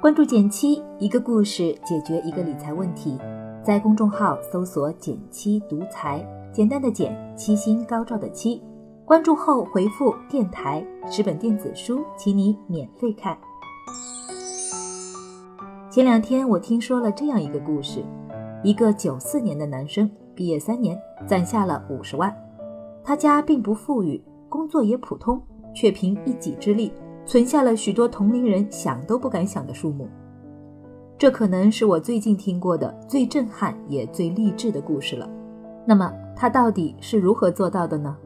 [0.00, 3.18] 关注减七，一个故事解决一个理财问题。
[3.62, 8.62] 在公众号搜索“减七独裁，简单的减，七星高照的七。
[9.04, 13.36] 关注后回复“电台”，十本电子书，请你免费看。
[15.90, 18.02] 前两天我听说了这样一个故事：
[18.64, 22.34] 一个九四年的男生毕业三年，攒下了五十万。
[23.04, 25.40] 他家并不富裕，工作也普通，
[25.74, 26.92] 却凭一己之力。
[27.26, 30.08] 存下了许多同龄人想都不敢想的数目，
[31.16, 35.30] 这可能是我最近听过的最震撼也最励志的故事了。
[35.86, 38.16] 那么他到底是如何做到的呢？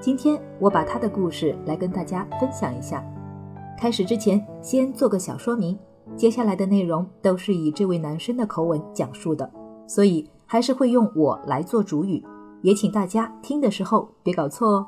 [0.00, 3.02] 今天我把他的故事来跟大家分享一下。
[3.78, 5.78] 开始之前，先做个小说明，
[6.14, 9.50] 接下来的内容都是以这位男生的口吻讲述的，
[9.86, 12.22] 所以还是会用我来做主语，
[12.60, 14.86] 也请大家听的时候别搞错哦。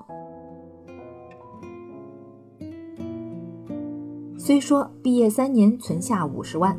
[4.46, 6.78] 虽说毕业三年存下五十万，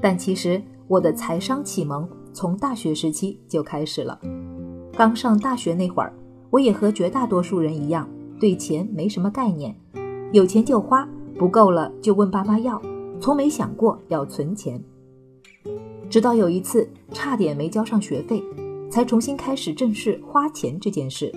[0.00, 4.16] 但其实我的财商启蒙从大学时期就开始了。
[4.92, 6.12] 刚上大学那会儿，
[6.50, 9.74] 我也和绝大多数人一样，对钱没什么概念，
[10.32, 11.04] 有钱就花，
[11.36, 12.80] 不够了就问爸妈要，
[13.20, 14.80] 从没想过要存钱。
[16.08, 18.40] 直到有一次差点没交上学费，
[18.88, 21.34] 才重新开始正视花钱这件事。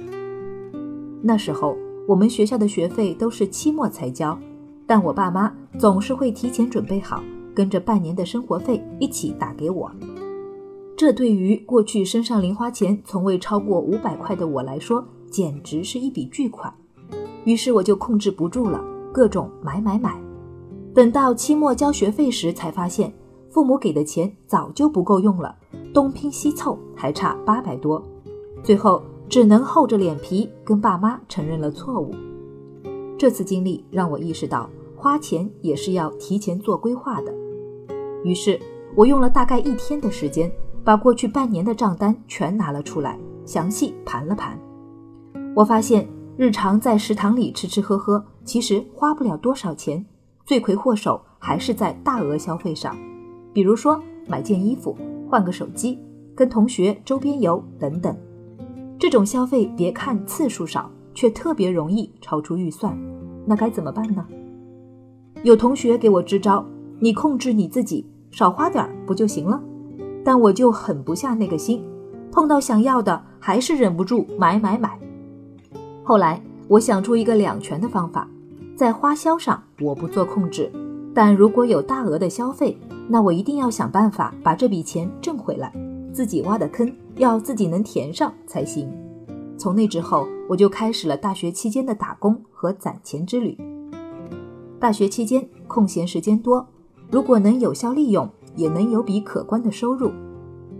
[1.24, 1.76] 那时候
[2.08, 4.38] 我们学校的学费都是期末才交。
[4.86, 7.24] 但我爸妈总是会提前准备好，
[7.56, 9.92] 跟着半年的生活费一起打给我。
[10.96, 16.72] 这对于过去身上零花钱从未超过五百块的我来说，简直是一笔巨款。
[17.46, 20.16] 于是我就控制不住了，各种买买买。
[20.94, 23.12] 等到期末交学费时，才发现
[23.50, 25.56] 父母给的钱早就不够用了，
[25.94, 28.02] 东拼西凑还差八百多。
[28.64, 32.14] 最后只能厚着脸皮跟爸妈承认了错误。
[33.18, 37.34] 这次经历让我意识到，花钱也是要提前做规划的。
[38.24, 38.60] 于是，
[38.96, 40.52] 我用了大概一天的时间，
[40.84, 44.60] 把过去半年的账单全拿了出来，详细盘了盘。
[45.56, 50.04] 我发现，日常在食堂里吃吃喝喝，其实花不了多少钱，
[50.46, 52.98] 罪魁祸首还是在大额消费上，
[53.54, 54.98] 比如说买件衣服、
[55.30, 56.00] 换个手机、
[56.36, 58.16] 跟同学周边游等等。
[58.98, 60.90] 这种消费，别看次数少。
[61.14, 62.98] 却特别容易超出预算，
[63.46, 64.26] 那该怎么办呢？
[65.44, 66.66] 有同学给我支招，
[67.00, 69.62] 你控制你自己，少花点不就行了？
[70.24, 71.84] 但我就狠不下那个心，
[72.32, 74.98] 碰到想要的还是忍不住买买买。
[76.02, 78.28] 后来我想出一个两全的方法，
[78.76, 80.72] 在花销上我不做控制，
[81.14, 82.78] 但如果有大额的消费，
[83.10, 85.74] 那我一定要想办法把这笔钱挣回来，
[86.14, 88.90] 自己挖的坑要自己能填上才行。
[89.64, 93.58] 从那之后，我就开始了大学期间的打工和攒钱之旅。
[94.78, 96.68] 大学期间空闲时间多，
[97.10, 100.12] 如果能有效利用，也能有笔可观的收入。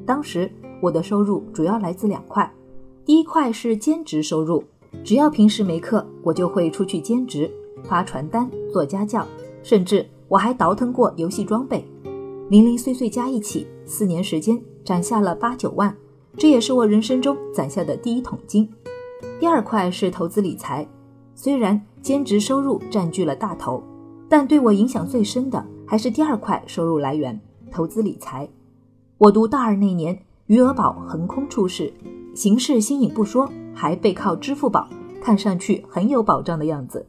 [0.06, 0.52] 当时
[0.82, 2.54] 我的收入主要来自两块，
[3.06, 4.62] 第一块是兼职收入，
[5.02, 7.50] 只要平时没课，我就会出去兼职，
[7.86, 9.26] 发传单、做家教，
[9.64, 11.86] 甚至我还倒腾过游戏装备。
[12.50, 15.96] 零零碎碎加一起，四年时间攒下了八九万。
[16.38, 18.68] 这也是我人生中攒下的第一桶金。
[19.40, 20.88] 第二块是投资理财，
[21.36, 23.82] 虽然兼职收入占据了大头，
[24.28, 27.40] 但对我影响最深的还是第二块收入来源——
[27.72, 28.48] 投资理财。
[29.18, 30.18] 我读大二那年，
[30.48, 31.94] 余额宝横空出世，
[32.34, 34.88] 形势新颖不说，还背靠支付宝，
[35.22, 37.06] 看上去很有保障的样子。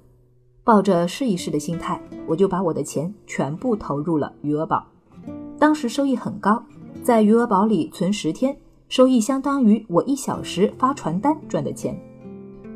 [0.63, 4.87] 抱着试一试的心态，我就把我的钱全部投入了余额宝。
[5.59, 6.63] 当时收益很高，
[7.03, 8.57] 在余额宝里存十天。
[8.89, 11.99] 收益相当于我一小时发传单赚的钱，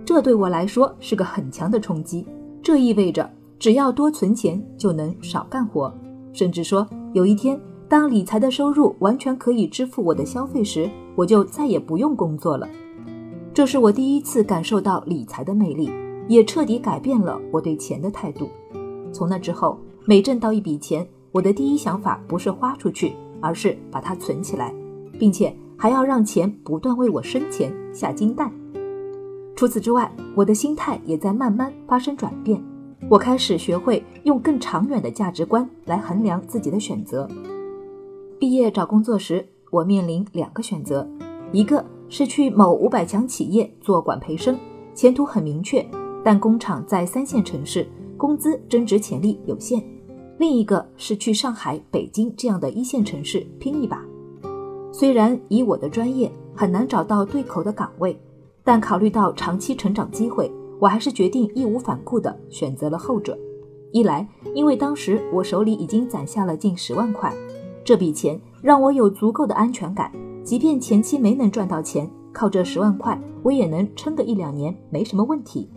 [0.05, 2.27] 这对我来说是个很强的冲击。
[2.63, 5.93] 这意味着只要多存钱就能少干活，
[6.33, 12.69] 甚至说有一天当理财的收入完全可以支付我的消费时，我就再也不用工作了。
[13.55, 15.91] 这是我第一次感受到理财的魅力，
[16.27, 18.49] 也彻底改变了我对钱的态度。
[19.13, 24.75] 从那之后，每挣到一笔钱，我的第一想法不是花出去，而是把它存起来，
[25.19, 25.55] 并且。
[25.79, 28.53] 还要让钱不断为我生钱下金蛋。
[29.55, 32.61] 除此之外，我的心态也在慢慢发生转变。
[33.09, 37.29] 我开始学会用更长远的价值观来衡量自己的选择。
[38.41, 41.09] 毕业找工作时，我面临两个选择：
[41.53, 44.59] 一个是去某五百强企业做管培生，
[44.95, 45.85] 前途很明确，
[46.25, 47.87] 但工厂在三线城市，
[48.17, 49.81] 工资增值潜力有限；
[50.39, 54.05] 另一个是去上海、北京这样的一线城市拼一把。
[54.91, 58.19] 虽然以我的专业很难找到对口的岗位，
[58.65, 60.51] 但考虑到长期成长机会，
[60.81, 63.39] 我还是决定义无反顾地选择了后者。
[63.93, 67.33] 一来，因为当时我手里已经攒下了近十万块，
[67.85, 70.13] 这笔钱让我有足够的安全感，
[70.43, 75.71] 即便前期没能赚到钱，靠这十万块我也能撑个一两年，没什么问题。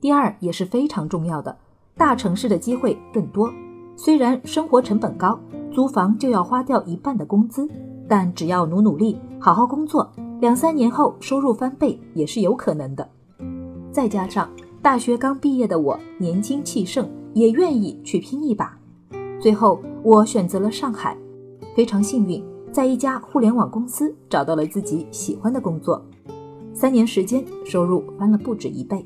[0.00, 1.56] 第二也是非常重要的，
[1.96, 3.48] 大城市的机会更多，
[3.96, 5.38] 虽然生活成本高，
[5.72, 7.68] 租房就要花掉一半的工资，
[8.08, 10.10] 但只要努努力，好好工作，
[10.40, 13.08] 两三年后收入翻倍也是有可能的。
[13.90, 14.48] 再加上。
[14.82, 18.78] 大学刚毕业的我年轻气盛，也愿意去拼一把。
[19.40, 21.16] 最后，我选择了上海，
[21.74, 26.04] 非常幸运，在一家互联网公司找到了自己喜欢的工作。
[26.74, 29.02] 三年时间，收入翻了不止一倍。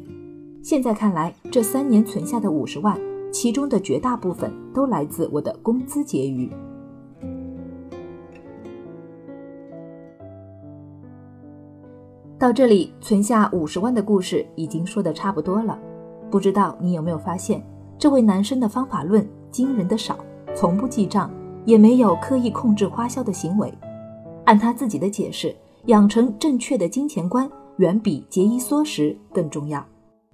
[0.64, 3.00] 现在看来，这三年存下的五十万，
[3.30, 6.50] 其中的绝大部分都来自我的工资结余。
[12.38, 15.76] 到这里，存下五十万的故事已经说的差不多了。
[16.30, 17.60] 不知道你有没有发现，
[17.98, 20.16] 这位男生的方法论惊人的少，
[20.54, 21.28] 从不记账，
[21.64, 23.72] 也没有刻意控制花销的行为。
[24.44, 25.52] 按他自己的解释，
[25.86, 29.84] 养成正确的金钱观远比节衣缩食更重要。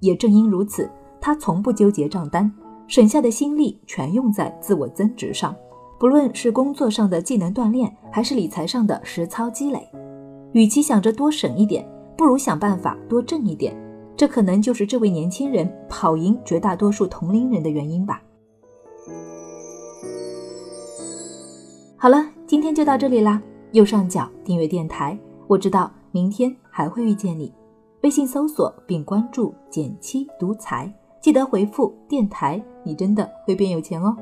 [0.01, 0.91] 也正因如此，
[1.23, 2.53] 他从不纠结账单，
[2.87, 5.57] 省下的心力全用在自我增值上，
[5.99, 9.89] 不论是工作上的技能锻炼，还是理财上的实操积累。
[10.53, 11.85] 与其想着多省一点，
[12.17, 13.77] 不如想办法多挣一点，
[14.17, 18.23] 这可能就是这位年轻人跑赢绝大多数同龄人的原因吧。
[21.97, 23.43] 好了，今天就到这里啦。
[23.73, 25.19] 右上角订阅电台，
[25.49, 27.53] 我知道明天还会遇见你。
[28.03, 34.15] 微信搜索并关注“减七独裁，记得回复“电台”，你真的会变有钱哦。